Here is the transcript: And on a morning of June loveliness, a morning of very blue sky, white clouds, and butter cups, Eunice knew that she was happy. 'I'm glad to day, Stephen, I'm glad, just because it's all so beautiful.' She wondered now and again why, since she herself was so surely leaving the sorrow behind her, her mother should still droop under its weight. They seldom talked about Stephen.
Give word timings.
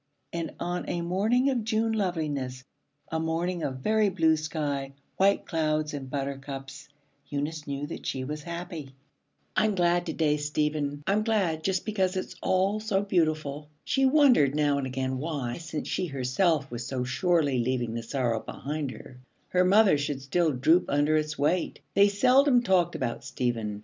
And 0.33 0.55
on 0.59 0.89
a 0.89 1.01
morning 1.01 1.51
of 1.51 1.63
June 1.63 1.91
loveliness, 1.93 2.63
a 3.11 3.19
morning 3.19 3.61
of 3.61 3.81
very 3.81 4.09
blue 4.09 4.35
sky, 4.35 4.93
white 5.17 5.45
clouds, 5.45 5.93
and 5.93 6.09
butter 6.09 6.39
cups, 6.39 6.89
Eunice 7.29 7.67
knew 7.67 7.85
that 7.85 8.07
she 8.07 8.23
was 8.23 8.41
happy. 8.41 8.95
'I'm 9.55 9.75
glad 9.75 10.07
to 10.07 10.13
day, 10.13 10.37
Stephen, 10.37 11.03
I'm 11.05 11.23
glad, 11.23 11.63
just 11.63 11.85
because 11.85 12.17
it's 12.17 12.35
all 12.41 12.79
so 12.79 13.03
beautiful.' 13.03 13.69
She 13.83 14.07
wondered 14.07 14.55
now 14.55 14.79
and 14.79 14.87
again 14.87 15.19
why, 15.19 15.59
since 15.59 15.87
she 15.87 16.07
herself 16.07 16.71
was 16.71 16.83
so 16.87 17.03
surely 17.03 17.59
leaving 17.59 17.93
the 17.93 18.01
sorrow 18.01 18.39
behind 18.39 18.89
her, 18.89 19.19
her 19.49 19.63
mother 19.63 19.99
should 19.99 20.23
still 20.23 20.51
droop 20.51 20.85
under 20.89 21.15
its 21.15 21.37
weight. 21.37 21.79
They 21.93 22.07
seldom 22.07 22.63
talked 22.63 22.95
about 22.95 23.23
Stephen. 23.23 23.79